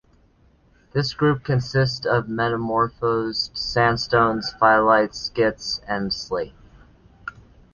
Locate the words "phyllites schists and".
4.59-6.11